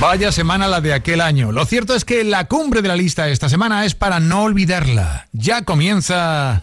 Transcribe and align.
Vaya 0.00 0.30
semana 0.30 0.68
la 0.68 0.80
de 0.80 0.94
aquel 0.94 1.20
año. 1.20 1.50
Lo 1.50 1.64
cierto 1.64 1.92
es 1.92 2.04
que 2.04 2.22
la 2.22 2.44
cumbre 2.44 2.82
de 2.82 2.88
la 2.88 2.94
lista 2.94 3.28
esta 3.28 3.48
semana 3.48 3.84
es 3.84 3.96
para 3.96 4.20
no 4.20 4.44
olvidarla. 4.44 5.26
Ya 5.32 5.62
comienza... 5.62 6.62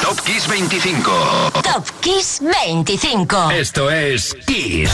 Top 0.00 0.18
Kiss 0.22 0.48
25. 0.48 1.10
Top 1.52 1.86
Kiss 2.00 2.40
25. 2.64 3.50
Esto 3.50 3.90
es 3.90 4.34
Kiss. 4.46 4.90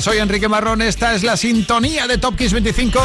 Soy 0.00 0.18
Enrique 0.18 0.48
Marrón. 0.48 0.80
Esta 0.80 1.12
es 1.12 1.24
la 1.24 1.36
sintonía 1.36 2.06
de 2.06 2.16
Top 2.16 2.36
Kiss 2.36 2.52
25. 2.52 3.00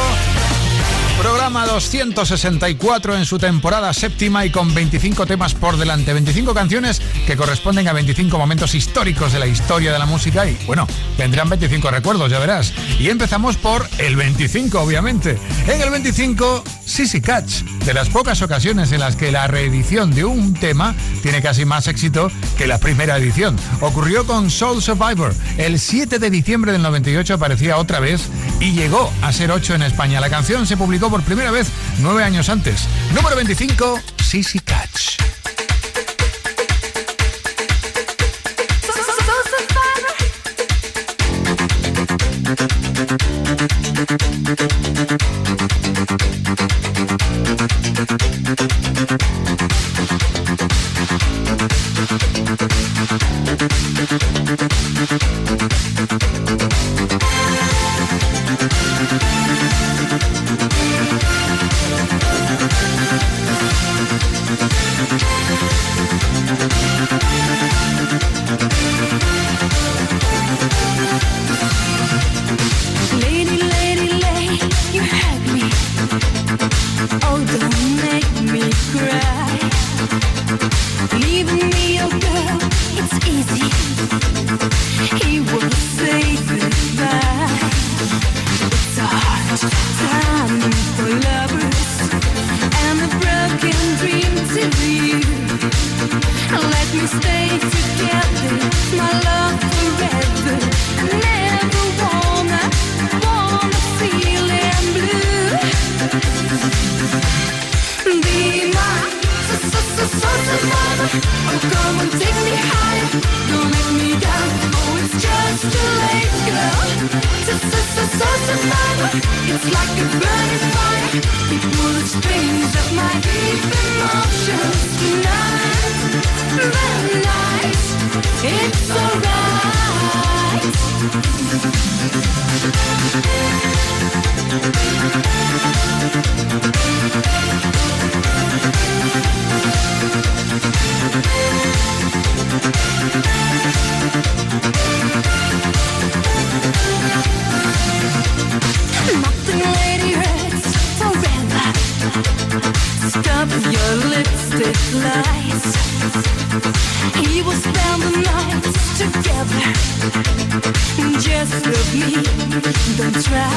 Programa 1.17 1.65
264 1.65 3.17
en 3.17 3.25
su 3.25 3.39
temporada 3.39 3.91
séptima 3.91 4.45
y 4.45 4.51
con 4.51 4.73
25 4.73 5.25
temas 5.25 5.55
por 5.55 5.75
delante. 5.75 6.13
25 6.13 6.53
canciones 6.53 7.01
que 7.25 7.35
corresponden 7.35 7.87
a 7.87 7.93
25 7.93 8.37
momentos 8.37 8.75
históricos 8.75 9.33
de 9.33 9.39
la 9.39 9.47
historia 9.47 9.91
de 9.91 9.97
la 9.97 10.05
música 10.05 10.47
y, 10.47 10.55
bueno, 10.67 10.87
tendrán 11.17 11.49
25 11.49 11.89
recuerdos, 11.89 12.29
ya 12.29 12.37
verás. 12.37 12.71
Y 12.99 13.09
empezamos 13.09 13.57
por 13.57 13.87
el 13.97 14.15
25, 14.15 14.79
obviamente. 14.79 15.39
En 15.67 15.81
el 15.81 15.89
25, 15.89 16.63
Sissy 16.85 17.19
Catch. 17.19 17.63
De 17.85 17.93
las 17.93 18.09
pocas 18.09 18.41
ocasiones 18.41 18.91
en 18.91 18.99
las 18.99 19.15
que 19.15 19.31
la 19.31 19.47
reedición 19.47 20.11
de 20.11 20.25
un 20.25 20.53
tema 20.53 20.93
tiene 21.23 21.41
casi 21.41 21.65
más 21.65 21.87
éxito 21.87 22.29
que 22.57 22.67
la 22.67 22.77
primera 22.79 23.17
edición. 23.17 23.55
Ocurrió 23.81 24.25
con 24.27 24.51
Soul 24.51 24.81
Survivor. 24.81 25.33
El 25.57 25.79
7 25.79 26.19
de 26.19 26.29
diciembre 26.29 26.73
del 26.73 26.81
98 26.81 27.33
aparecía 27.33 27.77
otra 27.77 27.99
vez 27.99 28.29
y 28.59 28.73
llegó 28.73 29.11
a 29.21 29.31
ser 29.31 29.51
8 29.51 29.75
en 29.75 29.83
España. 29.83 30.19
La 30.19 30.29
canción 30.29 30.67
se 30.67 30.77
publicó 30.77 31.06
público 31.07 31.09
por 31.09 31.23
primera 31.23 31.51
vez 31.51 31.67
nueve 31.99 32.23
años 32.23 32.49
antes. 32.49 32.87
Número 33.13 33.35
25, 33.35 33.99
Sissy 34.23 34.59
Catch. 34.59 35.17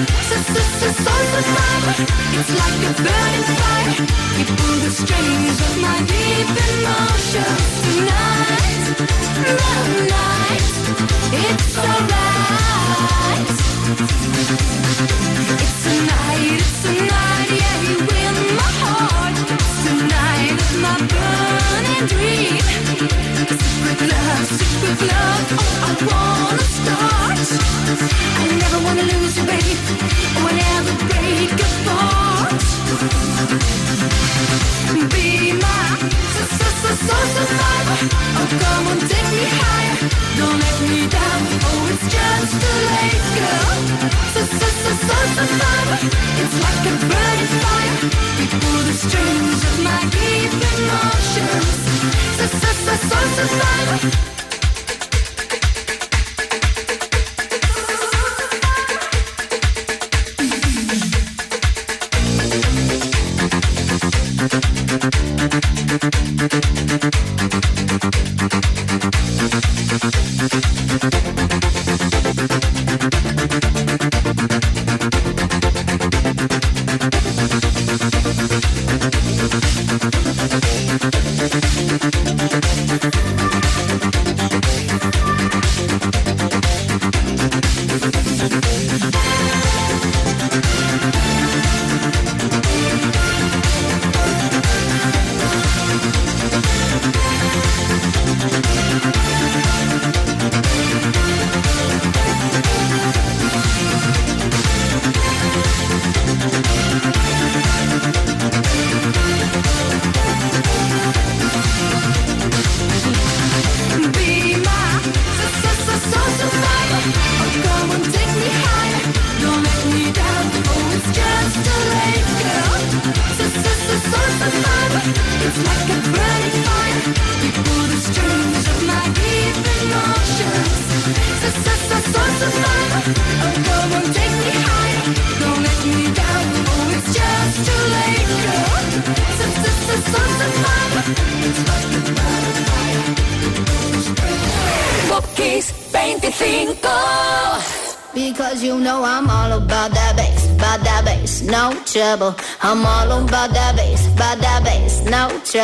It's 0.00 0.14
like 2.54 2.78
a 2.86 2.94
burning 3.02 3.46
fire. 3.58 4.06
You 4.38 4.44
pull 4.44 4.78
the 4.78 4.90
strings 4.90 5.60
of 5.60 5.74
my 5.82 5.98
deep 6.06 6.46
tonight. 7.82 8.46
Night. 10.08 10.66
It's 11.34 11.78
alright. 11.78 13.48
It's 15.58 15.86
a 15.86 15.94
night. 16.06 16.60
It's 16.60 16.84
a 16.84 16.88
night. 17.06 17.37
secret 23.48 24.00
love, 24.12 24.46
secret 24.60 25.00
love. 25.08 25.46
Oh, 25.56 25.88
I 25.88 25.92
wanna 26.08 26.66
start. 26.76 27.38
I 28.36 28.46
never 28.62 28.78
wanna 28.84 29.04
lose 29.12 29.36
you, 29.38 29.44
babe. 29.48 29.80
Oh, 30.36 30.48
I 30.48 30.52
never 30.64 30.92
break 31.08 31.52
apart. 31.68 32.60
Be 35.12 35.52
my 35.52 35.84
soul 37.06 37.26
survivor. 37.36 37.98
Oh, 38.38 38.48
come 38.60 38.86
on, 38.90 38.98
take 39.12 39.30
me 39.38 39.46
higher. 39.60 39.96
Don't 40.38 40.58
let 40.64 40.78
me 40.90 41.00
down. 41.08 41.40
Oh, 41.68 41.92
it's 41.92 42.06
just 42.14 42.52
too 42.62 42.78
late, 42.90 43.24
girl. 43.36 43.72
Soul 44.34 45.26
survivor. 45.38 45.98
It's 46.42 46.56
like 46.64 46.84
a 46.84 46.94
burning 47.08 47.52
fire. 47.62 47.96
We 48.38 48.44
pull 48.60 48.82
the 48.88 48.94
strings 49.04 49.60
of 49.68 49.76
my 49.88 50.00
deep 50.12 50.52
emotions 50.52 51.88
the 52.88 52.96
source 52.96 53.38
of 53.38 53.58
life. 53.58 54.28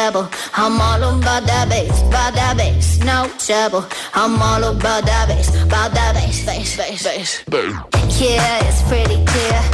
I'm 0.04 0.80
all 0.82 1.18
about 1.18 1.46
that 1.46 1.66
bass, 1.70 2.02
about 2.02 2.34
that 2.34 2.58
bass, 2.58 2.98
no 2.98 3.26
trouble. 3.38 3.86
I'm 4.12 4.40
all 4.42 4.62
about 4.62 5.06
that 5.06 5.28
bass, 5.28 5.48
about 5.62 5.94
that 5.94 6.12
bass, 6.14 6.44
bass, 6.44 6.76
bass, 6.76 7.06
bass. 7.06 7.44
Yeah, 8.20 8.68
it's 8.68 8.82
pretty 8.82 9.24
clear. 9.24 9.73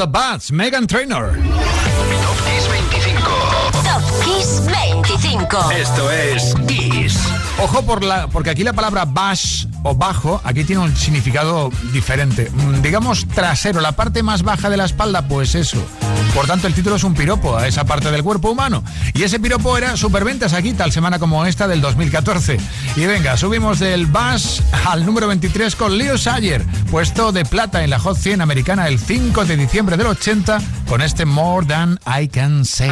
the 0.00 0.06
Bats, 0.06 0.50
Megan 0.50 0.86
Trainor. 0.86 1.34
Top 1.34 2.36
Kiss 2.46 2.66
25. 2.68 3.84
Top 3.84 4.02
Kiss 4.24 4.62
25. 4.64 5.72
Esto 5.72 6.10
es 6.10 6.54
Kiss. 6.66 7.18
Ojo 7.58 7.82
por 7.82 8.02
la, 8.02 8.26
porque 8.28 8.48
aquí 8.48 8.64
la 8.64 8.72
palabra 8.72 9.04
bash 9.04 9.66
o 9.82 9.94
bajo, 9.94 10.40
aquí 10.44 10.64
tiene 10.64 10.82
un 10.82 10.94
significado 10.96 11.70
diferente. 11.92 12.50
Mm, 12.50 12.82
Digamos 12.82 13.26
trasero, 13.28 13.80
la 13.80 13.92
parte 13.92 14.22
más 14.22 14.42
baja 14.42 14.70
de 14.70 14.76
la 14.76 14.84
espalda, 14.84 15.26
pues 15.26 15.54
eso. 15.54 15.78
Por 16.34 16.46
tanto, 16.46 16.66
el 16.66 16.74
título 16.74 16.96
es 16.96 17.04
un 17.04 17.14
piropo 17.14 17.56
a 17.56 17.66
esa 17.66 17.84
parte 17.84 18.10
del 18.10 18.22
cuerpo 18.22 18.50
humano. 18.50 18.84
Y 19.14 19.22
ese 19.22 19.40
piropo 19.40 19.76
era 19.76 19.96
superventas 19.96 20.52
aquí, 20.52 20.72
tal 20.72 20.92
semana 20.92 21.18
como 21.18 21.44
esta 21.44 21.66
del 21.66 21.80
2014. 21.80 22.58
Y 22.96 23.06
venga, 23.06 23.36
subimos 23.36 23.78
del 23.78 24.06
bash 24.06 24.60
al 24.86 25.04
número 25.04 25.26
23 25.28 25.74
con 25.76 25.98
Leo 25.98 26.18
Sayer, 26.18 26.64
puesto 26.90 27.32
de 27.32 27.44
plata 27.44 27.82
en 27.82 27.90
la 27.90 27.98
Hot 27.98 28.16
100 28.16 28.40
americana 28.40 28.88
el 28.88 28.98
5 28.98 29.44
de 29.44 29.56
diciembre 29.56 29.96
del 29.96 30.06
80 30.08 30.60
con 30.88 31.02
este 31.02 31.24
More 31.24 31.66
Than 31.66 31.98
I 32.06 32.28
Can 32.28 32.64
Say. 32.64 32.90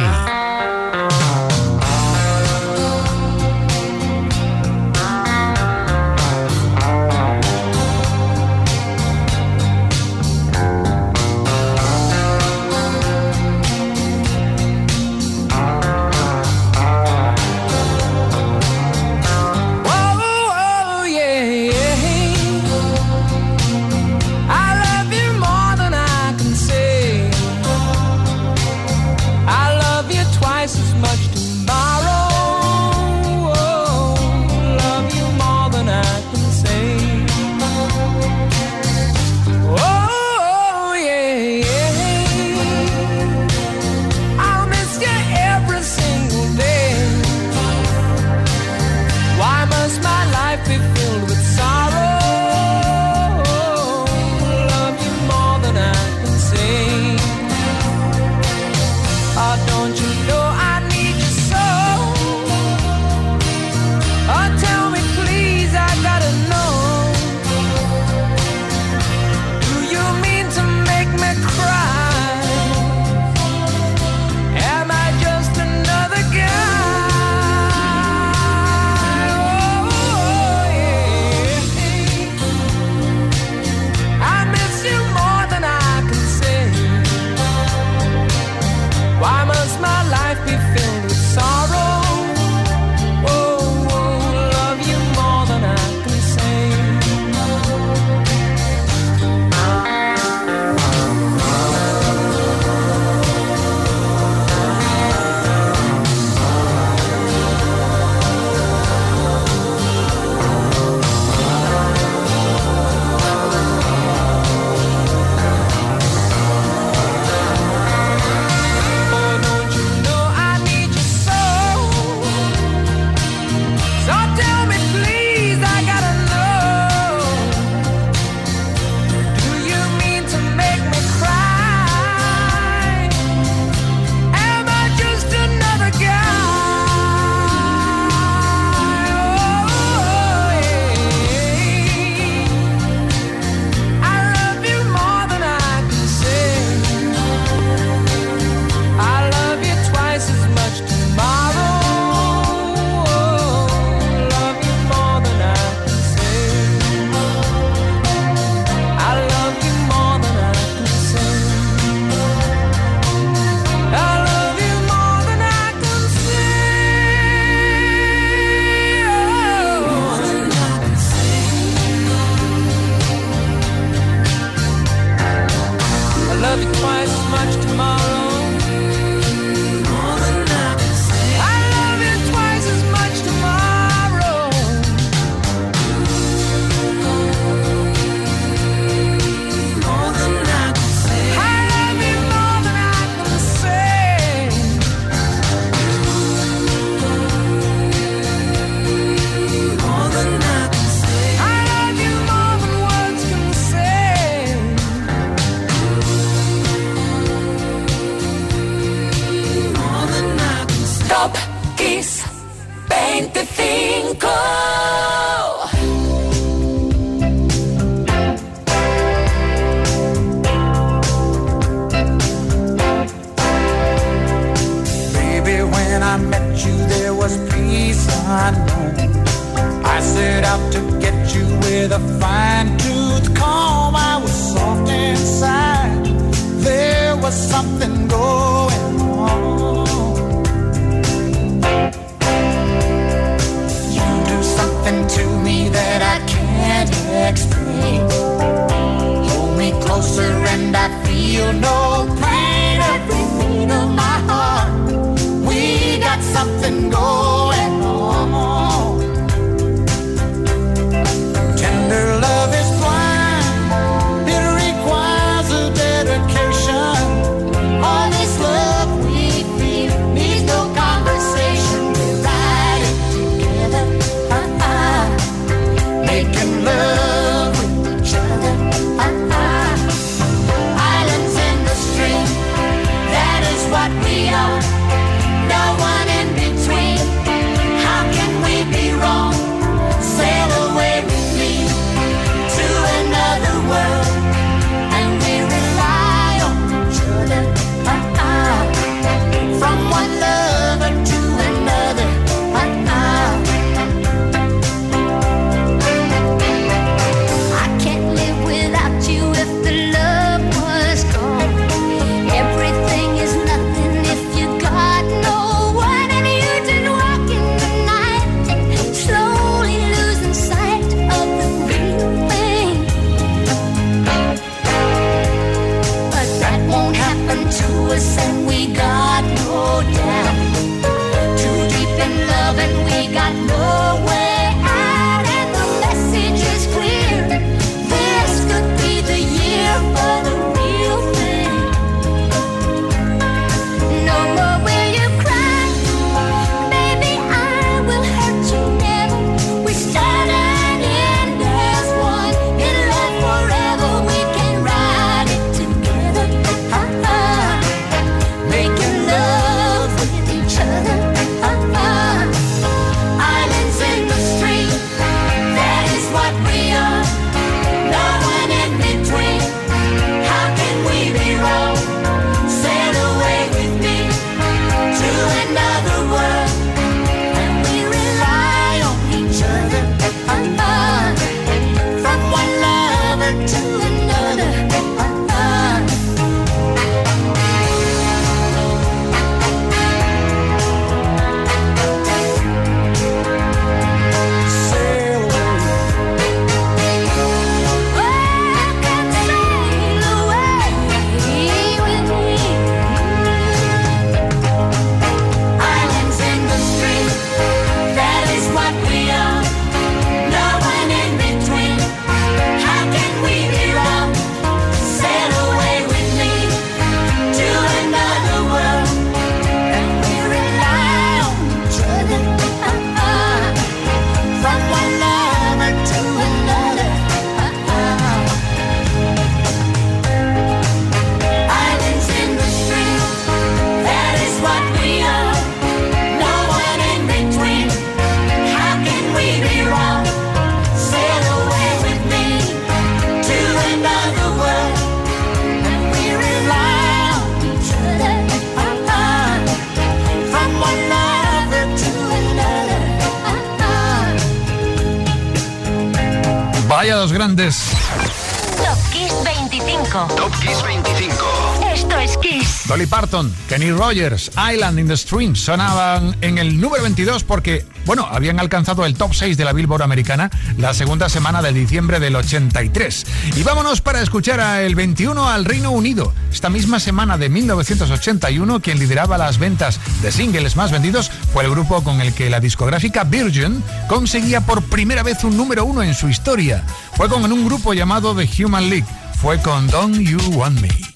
Kenny 463.47 463.71
Rogers, 463.71 464.29
Island 464.37 464.77
in 464.77 464.87
the 464.87 464.95
Stream 464.95 465.35
sonaban 465.35 466.15
en 466.21 466.37
el 466.37 466.61
número 466.61 466.83
22 466.83 467.23
porque, 467.23 467.65
bueno, 467.85 468.07
habían 468.07 468.39
alcanzado 468.39 468.85
el 468.85 468.93
top 468.93 469.15
6 469.15 469.35
de 469.35 469.45
la 469.45 469.51
Billboard 469.51 469.81
americana 469.81 470.29
la 470.57 470.75
segunda 470.75 471.09
semana 471.09 471.41
de 471.41 471.51
diciembre 471.51 471.99
del 471.99 472.15
83. 472.15 473.05
Y 473.35 473.41
vámonos 473.41 473.81
para 473.81 474.01
escuchar 474.01 474.39
a 474.39 474.61
el 474.61 474.75
21 474.75 475.27
al 475.27 475.45
Reino 475.45 475.71
Unido. 475.71 476.13
Esta 476.31 476.51
misma 476.51 476.79
semana 476.79 477.17
de 477.17 477.29
1981, 477.29 478.59
quien 478.59 478.77
lideraba 478.77 479.17
las 479.17 479.39
ventas 479.39 479.79
de 480.03 480.11
singles 480.11 480.55
más 480.55 480.71
vendidos 480.71 481.09
fue 481.33 481.45
el 481.45 481.49
grupo 481.49 481.83
con 481.83 482.01
el 482.01 482.13
que 482.13 482.29
la 482.29 482.39
discográfica 482.39 483.05
Virgin 483.05 483.63
conseguía 483.87 484.41
por 484.41 484.61
primera 484.61 485.01
vez 485.01 485.23
un 485.23 485.35
número 485.35 485.65
uno 485.65 485.81
en 485.81 485.95
su 485.95 486.09
historia. 486.09 486.63
Fue 486.95 487.09
con 487.09 487.23
un 487.31 487.45
grupo 487.45 487.73
llamado 487.73 488.15
The 488.15 488.29
Human 488.43 488.69
League. 488.69 488.85
Fue 489.19 489.41
con 489.41 489.65
Don't 489.67 489.97
You 489.97 490.19
Want 490.35 490.61
Me. 490.61 490.88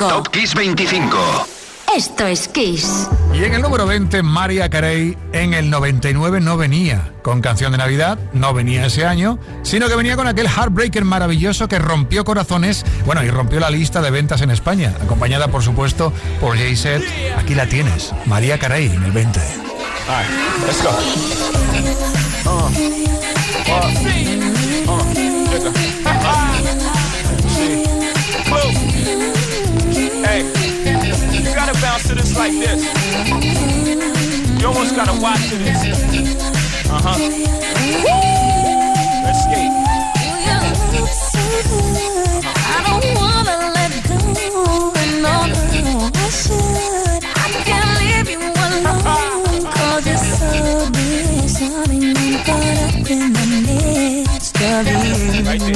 Top 0.00 0.28
Kiss 0.28 0.54
25. 0.54 1.46
Esto 1.94 2.26
es 2.26 2.48
Kiss. 2.48 3.06
Y 3.34 3.44
en 3.44 3.52
el 3.52 3.60
número 3.60 3.84
20, 3.86 4.22
María 4.22 4.70
Carey 4.70 5.14
en 5.34 5.52
el 5.52 5.68
99 5.68 6.40
no 6.40 6.56
venía 6.56 7.12
con 7.20 7.42
canción 7.42 7.72
de 7.72 7.76
Navidad, 7.76 8.18
no 8.32 8.54
venía 8.54 8.86
ese 8.86 9.04
año, 9.04 9.38
sino 9.62 9.88
que 9.88 9.96
venía 9.96 10.16
con 10.16 10.26
aquel 10.26 10.48
Heartbreaker 10.48 11.04
maravilloso 11.04 11.68
que 11.68 11.78
rompió 11.78 12.24
corazones, 12.24 12.86
bueno, 13.04 13.22
y 13.22 13.28
rompió 13.28 13.60
la 13.60 13.68
lista 13.68 14.00
de 14.00 14.10
ventas 14.10 14.40
en 14.40 14.50
España, 14.50 14.94
acompañada 15.02 15.48
por 15.48 15.62
supuesto 15.62 16.14
por 16.40 16.56
Jay 16.56 16.76
Z. 16.76 17.04
Aquí 17.36 17.54
la 17.54 17.66
tienes, 17.66 18.14
María 18.24 18.58
Carey 18.58 18.86
en 18.86 19.02
el 19.02 19.12
20. 19.12 19.38
All 19.38 20.16
right, 20.16 20.30
let's 20.66 20.82
go. 20.82 20.96
Oh. 22.46 22.70
Oh. 24.86 25.04
Oh. 25.94 25.99
gotta 31.72 31.86
bounce 31.86 32.08
to 32.08 32.14
this 32.14 32.36
like 32.36 32.52
this. 32.52 32.82
You 34.60 34.66
almost 34.66 34.96
gotta 34.96 35.20
watch 35.20 35.48
to 35.50 35.56
this. 35.56 36.90
Uh 36.90 37.00
huh. 37.00 37.18
Let's 39.24 39.44
skate. 39.44 39.80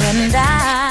And 0.07 0.35
I. 0.35 0.84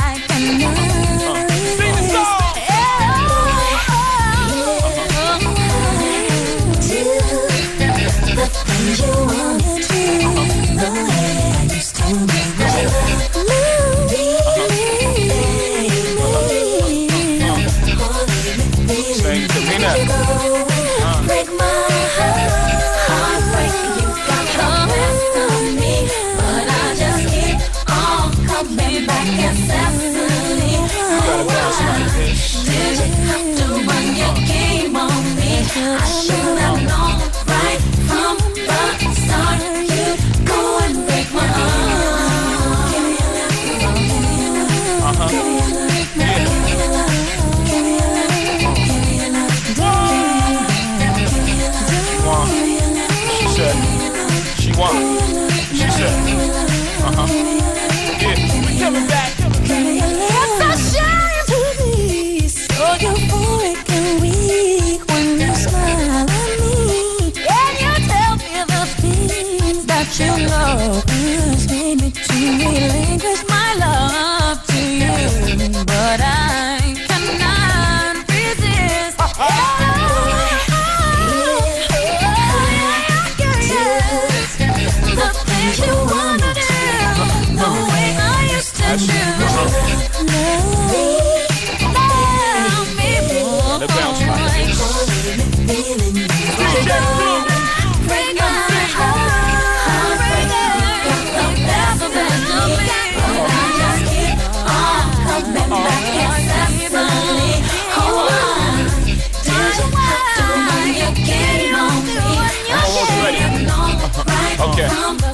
Number. 114.94 115.33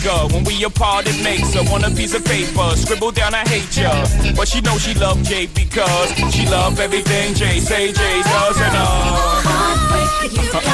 heartbreaker. 0.01 0.33
When 0.33 0.43
we 0.43 0.63
apart, 0.63 1.07
it 1.07 1.23
makes 1.23 1.53
her 1.53 1.63
want 1.71 1.85
a 1.85 1.91
piece 1.91 2.13
of 2.13 2.25
paper. 2.25 2.75
Scribble 2.75 3.11
down, 3.11 3.33
I 3.33 3.47
hate 3.47 3.75
ya. 3.77 3.91
But 4.35 4.47
she 4.47 4.61
know 4.61 4.77
she 4.77 4.93
love 4.95 5.21
Jay 5.23 5.47
because 5.47 6.13
she 6.33 6.47
love 6.47 6.79
everything 6.79 7.33
Jay 7.33 7.59
say 7.59 7.91
Jay 7.91 8.21
does 8.23 8.57
and 8.59 8.75
uh. 8.75 10.70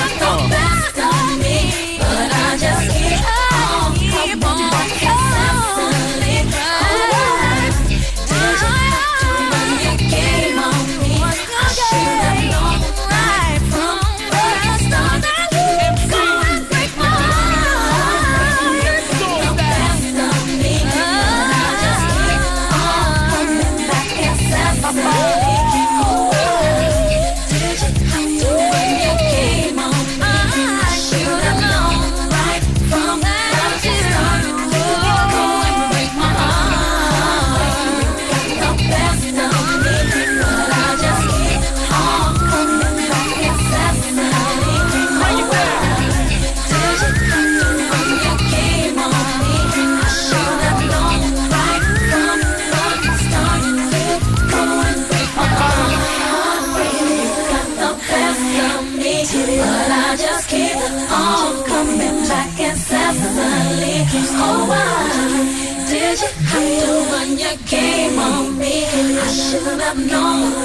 Game 67.70 68.18
on 68.18 68.58
me? 68.58 68.86
I 68.86 69.28
should 69.28 69.80
have 69.82 69.98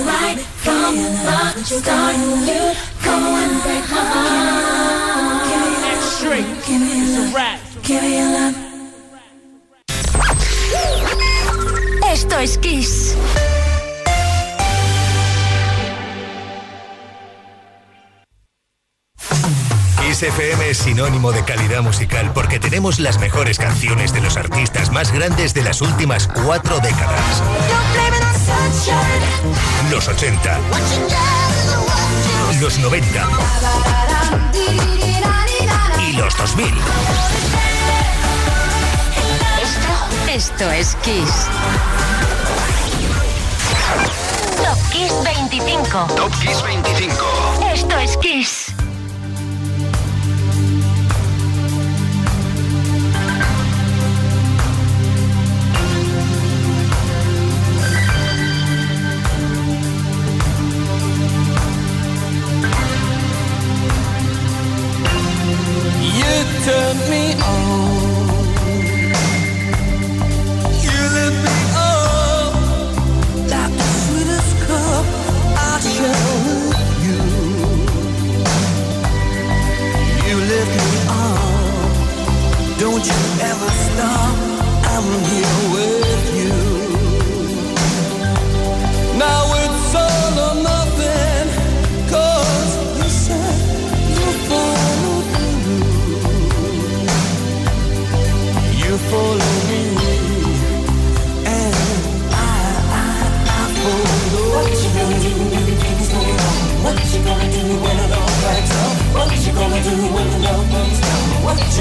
right 0.07 0.39
from 0.39 0.97
the 0.97 1.65
start. 1.65 2.17
You. 2.49 2.93
Give 6.67 6.81
a. 7.35 7.61
Give 7.83 8.03
me 8.03 8.23
love. 8.23 8.55
Esto 12.11 12.39
es 12.39 12.57
Kiss. 12.59 13.17
Kiss 20.23 20.29
FM 20.29 20.71
es 20.71 20.79
sinónimo 20.79 21.33
de 21.33 21.43
calidad 21.45 21.83
musical 21.83 22.31
porque 22.33 22.61
tenemos 22.61 23.01
las 23.01 23.19
mejores 23.19 23.59
canciones 23.59 24.13
de 24.13 24.21
los 24.21 24.37
artistas 24.37 24.93
más 24.93 25.11
grandes 25.11 25.53
de 25.53 25.65
las 25.65 25.81
últimas 25.81 26.29
cuatro 26.29 26.79
décadas. 26.79 27.43
Los 29.91 30.07
80, 30.07 30.59
los 32.61 32.79
90 32.79 33.29
y 36.09 36.13
los 36.13 36.37
2000. 36.37 36.67
Esto, 39.61 40.31
esto 40.31 40.71
es 40.71 40.95
Kiss. 41.03 41.49
Top 44.57 44.91
Kiss 44.93 45.13
25. 45.25 46.07
Top 46.15 46.33
Kiss 46.41 46.63
25. 46.63 47.25
Esto 47.73 47.99
es 47.99 48.17
Kiss. 48.19 48.73
it 66.43 66.65
turned 66.65 67.11
me 67.11 67.35
on. 67.43 67.72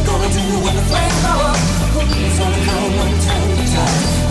Gonna 0.05 0.29
do 0.31 0.39
when 0.63 0.75
the? 0.75 0.83
Who's 1.91 2.39
gonna 2.39 2.65
come 2.65 2.95
and? 2.95 3.11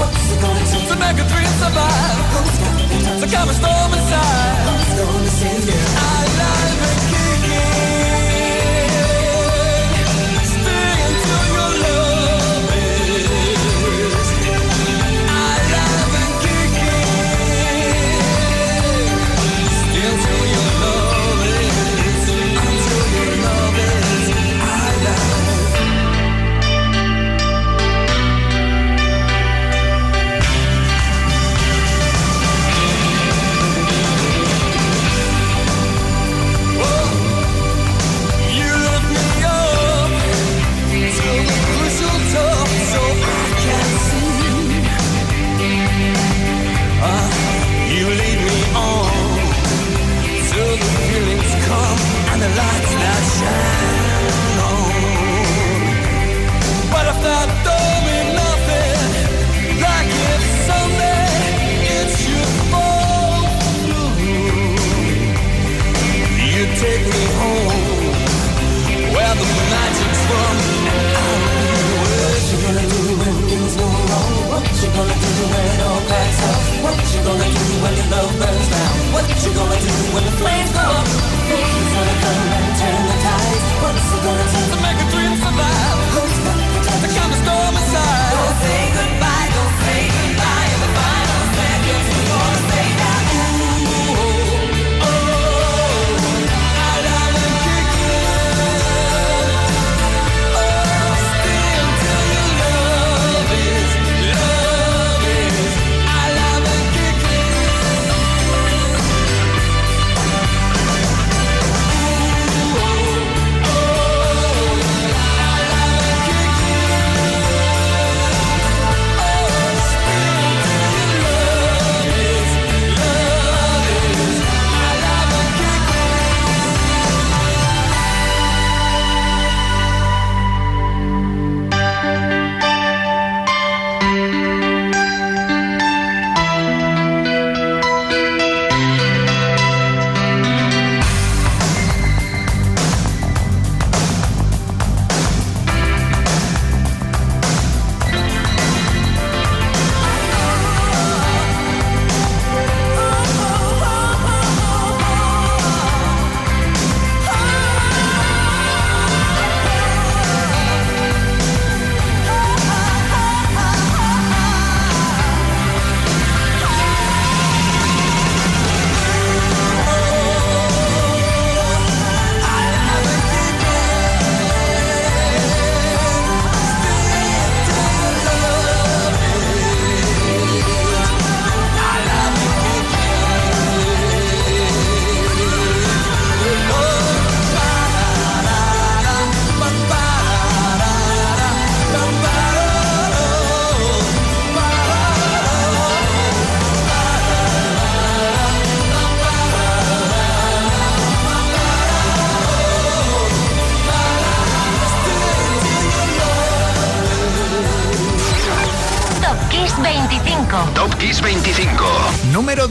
What's 0.00 0.32
it 0.32 0.40
gonna 0.40 0.64
take 0.64 0.88
to 0.88 0.96
make 0.96 1.18
a 1.20 1.26
dream 1.28 1.52
survive? 1.60 3.20
The 3.20 3.26
storm 3.54 3.92
inside? 3.92 4.59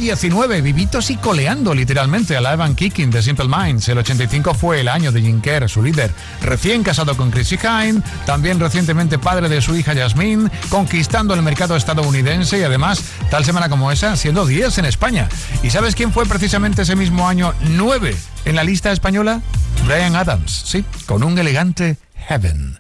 2019, 0.09 0.61
vivitos 0.61 1.11
y 1.11 1.17
coleando 1.17 1.75
literalmente 1.75 2.35
a 2.35 2.41
Live 2.41 2.63
and 2.63 2.75
Kicking 2.75 3.11
de 3.11 3.21
Simple 3.21 3.47
Minds. 3.47 3.89
El 3.89 3.99
85 3.99 4.55
fue 4.55 4.81
el 4.81 4.87
año 4.87 5.11
de 5.11 5.21
Jim 5.21 5.39
Kerr, 5.39 5.69
su 5.69 5.83
líder, 5.83 6.11
recién 6.41 6.81
casado 6.81 7.15
con 7.15 7.29
Chrissy 7.29 7.57
Hine, 7.61 8.01
también 8.25 8.59
recientemente 8.59 9.19
padre 9.19 9.49
de 9.49 9.61
su 9.61 9.75
hija 9.75 9.93
Jasmine, 9.93 10.49
conquistando 10.69 11.35
el 11.35 11.43
mercado 11.43 11.75
estadounidense 11.75 12.57
y 12.57 12.63
además, 12.63 13.03
tal 13.29 13.45
semana 13.45 13.69
como 13.69 13.91
esa, 13.91 14.15
siendo 14.15 14.47
10 14.47 14.79
en 14.79 14.85
España. 14.85 15.29
¿Y 15.61 15.69
sabes 15.69 15.93
quién 15.93 16.11
fue 16.11 16.25
precisamente 16.25 16.81
ese 16.81 16.95
mismo 16.95 17.27
año 17.27 17.53
9 17.61 18.15
en 18.45 18.55
la 18.55 18.63
lista 18.63 18.91
española? 18.91 19.41
Brian 19.85 20.15
Adams, 20.15 20.63
sí, 20.65 20.83
con 21.05 21.23
un 21.23 21.37
elegante 21.37 21.97
Heaven. 22.15 22.79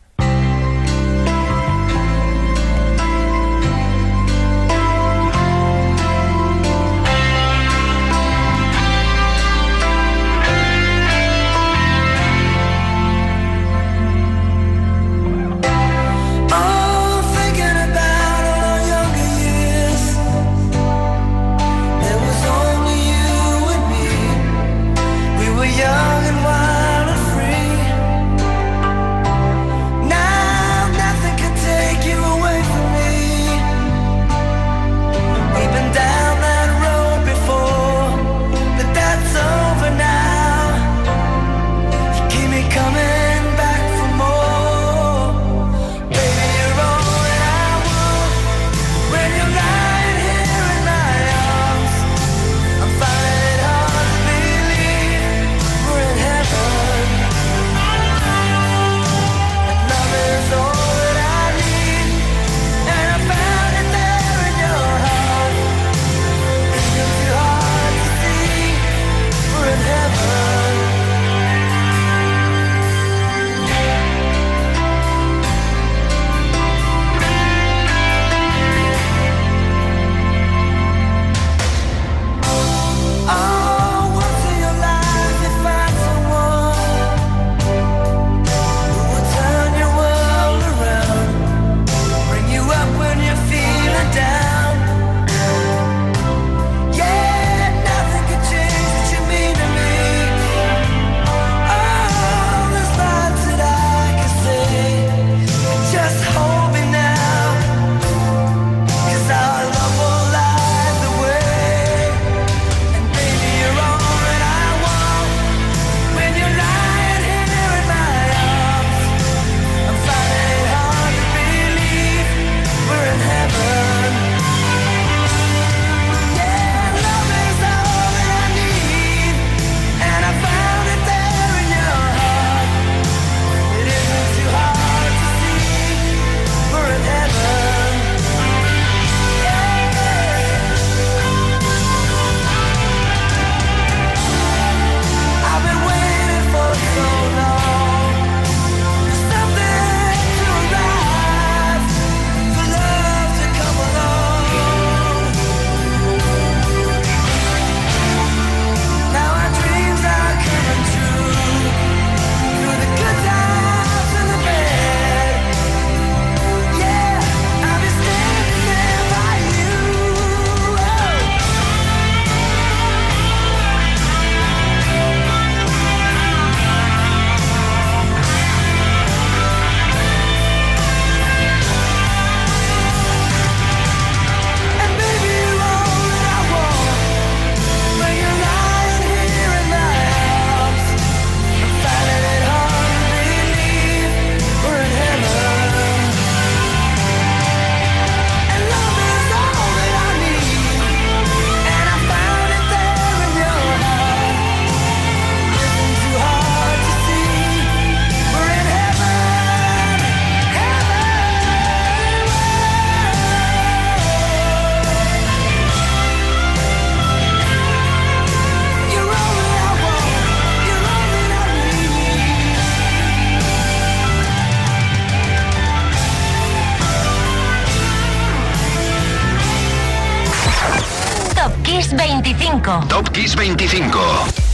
25. 232.21 232.87
Top 232.89 233.13
Kiss 233.13 233.35
25. 233.35 234.48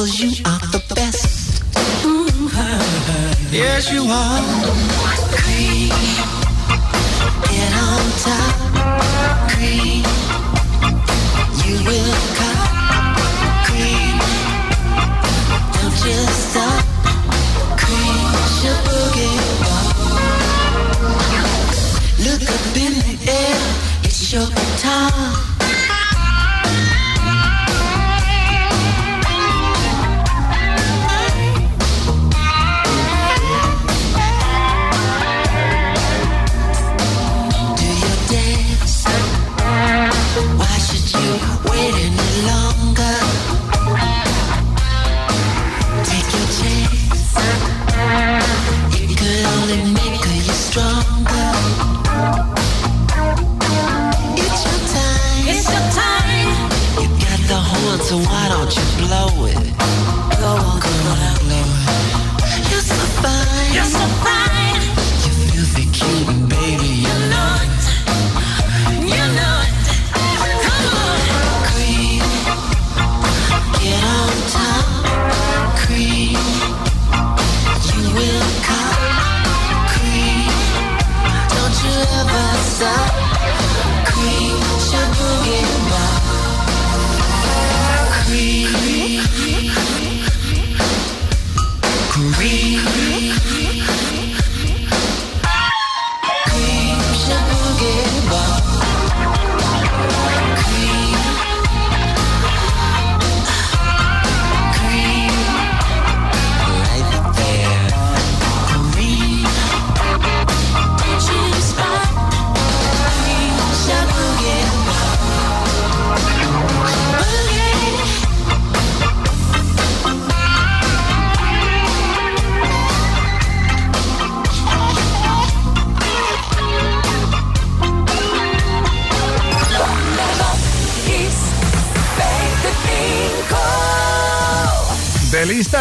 cause 0.00 0.18
you 0.18 0.30
are 0.46 0.60
the 0.72 0.82
best. 0.94 1.62
Mm 2.04 2.26
-hmm. 2.26 3.52
Yes, 3.52 3.92
you 3.92 4.02
are. 4.08 4.59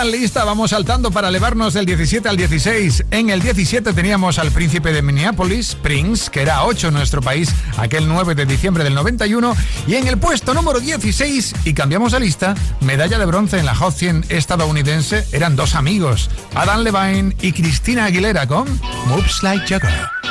lista 0.09 0.43
vamos 0.43 0.71
saltando 0.71 1.11
para 1.11 1.29
elevarnos 1.29 1.73
del 1.73 1.85
17 1.85 2.27
al 2.27 2.37
16. 2.37 3.05
En 3.11 3.29
el 3.29 3.41
17 3.41 3.93
teníamos 3.93 4.39
al 4.39 4.51
príncipe 4.51 4.91
de 4.91 5.01
Minneapolis, 5.01 5.75
Prince, 5.75 6.31
que 6.31 6.41
era 6.41 6.63
8 6.63 6.87
en 6.87 6.93
nuestro 6.95 7.21
país 7.21 7.53
aquel 7.77 8.07
9 8.07 8.35
de 8.35 8.45
diciembre 8.45 8.83
del 8.83 8.95
91. 8.95 9.55
Y 9.87 9.95
en 9.95 10.07
el 10.07 10.17
puesto 10.17 10.53
número 10.53 10.79
16, 10.79 11.55
y 11.65 11.73
cambiamos 11.73 12.11
de 12.13 12.19
lista, 12.19 12.55
medalla 12.81 13.19
de 13.19 13.25
bronce 13.25 13.59
en 13.59 13.65
la 13.65 13.75
Hot 13.75 13.93
100 13.93 14.25
estadounidense, 14.29 15.25
eran 15.31 15.55
dos 15.55 15.75
amigos, 15.75 16.29
Adam 16.55 16.81
Levine 16.81 17.35
y 17.41 17.51
Cristina 17.51 18.05
Aguilera 18.05 18.47
con 18.47 18.67
Moves 19.07 19.43
Like 19.43 19.67
Jagger. 19.67 20.28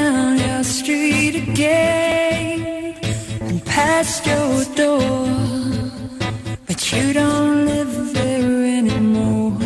down 0.00 0.38
your 0.38 0.64
street 0.64 1.34
again 1.44 2.96
and 3.48 3.58
past 3.64 4.26
your 4.32 4.54
door, 4.80 5.26
but 6.66 6.80
you 6.92 7.12
don't 7.12 7.66
live 7.66 7.94
there 8.14 8.52
anymore. 8.78 9.58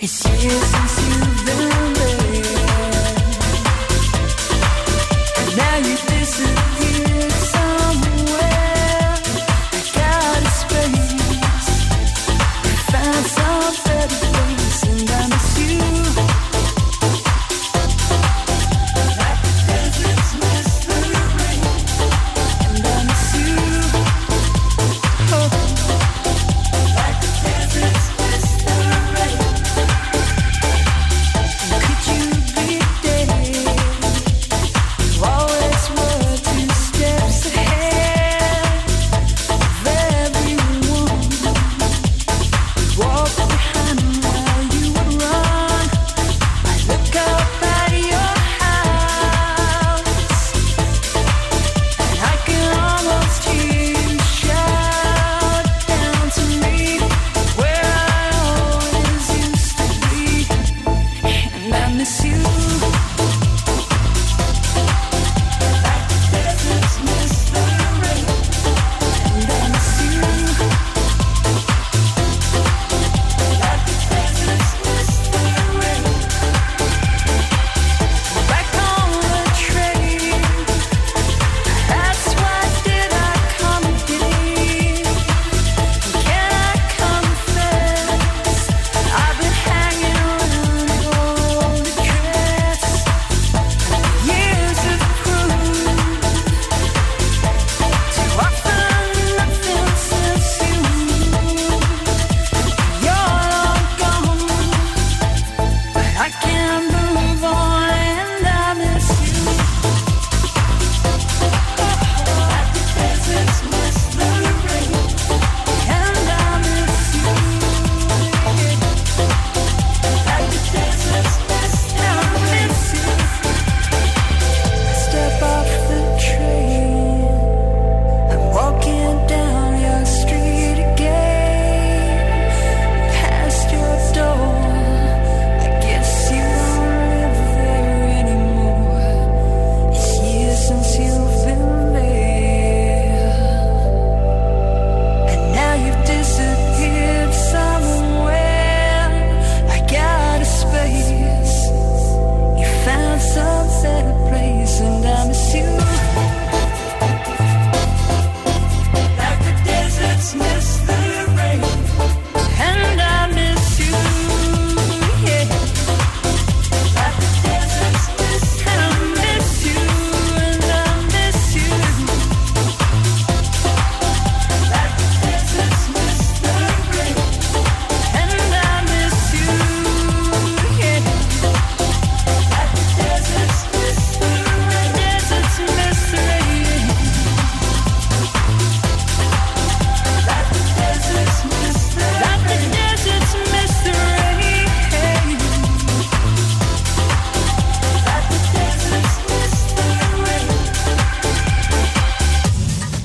It's 0.00 0.18
years 0.42 0.66
since. 0.72 1.03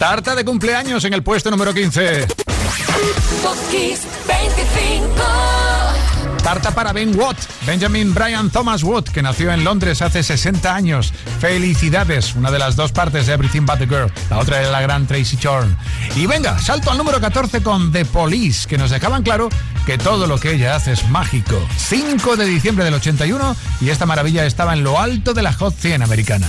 Tarta 0.09 0.33
de 0.33 0.43
cumpleaños 0.43 1.05
en 1.05 1.13
el 1.13 1.21
puesto 1.21 1.51
número 1.51 1.71
15. 1.71 2.25
Kiss 3.69 4.07
25. 4.27 5.13
Tarta 6.43 6.71
para 6.71 6.93
Ben 6.93 7.15
Watt, 7.15 7.37
Benjamin 7.67 8.11
Brian 8.15 8.49
Thomas 8.49 8.81
Watt, 8.81 9.09
que 9.09 9.21
nació 9.21 9.51
en 9.51 9.63
Londres 9.63 10.01
hace 10.01 10.23
60 10.23 10.73
años. 10.73 11.13
Felicidades, 11.39 12.33
una 12.33 12.49
de 12.49 12.57
las 12.57 12.75
dos 12.75 12.91
partes 12.91 13.27
de 13.27 13.33
Everything 13.33 13.67
But 13.67 13.77
the 13.77 13.85
Girl, 13.85 14.11
la 14.31 14.39
otra 14.39 14.59
era 14.59 14.71
la 14.71 14.81
gran 14.81 15.05
Tracy 15.05 15.37
Chorn. 15.37 15.77
Y 16.15 16.25
venga, 16.25 16.57
salto 16.57 16.89
al 16.89 16.97
número 16.97 17.21
14 17.21 17.61
con 17.61 17.91
The 17.91 18.05
Police, 18.05 18.67
que 18.67 18.79
nos 18.79 18.89
dejaban 18.89 19.21
claro 19.21 19.49
que 19.85 19.99
todo 19.99 20.25
lo 20.25 20.39
que 20.39 20.53
ella 20.53 20.75
hace 20.75 20.93
es 20.93 21.07
mágico. 21.09 21.55
5 21.77 22.35
de 22.35 22.45
diciembre 22.47 22.83
del 22.83 22.95
81 22.95 23.55
y 23.79 23.91
esta 23.91 24.07
maravilla 24.07 24.47
estaba 24.47 24.73
en 24.73 24.83
lo 24.83 24.99
alto 24.99 25.35
de 25.35 25.43
la 25.43 25.53
Hot 25.53 25.75
100 25.75 26.01
americana. 26.01 26.47